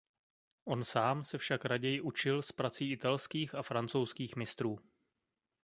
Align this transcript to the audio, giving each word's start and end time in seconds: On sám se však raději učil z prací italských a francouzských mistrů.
On 0.65 0.83
sám 0.83 1.23
se 1.23 1.37
však 1.37 1.65
raději 1.65 2.01
učil 2.01 2.41
z 2.41 2.51
prací 2.51 2.91
italských 2.91 3.55
a 3.55 3.61
francouzských 3.61 4.35
mistrů. 4.35 4.79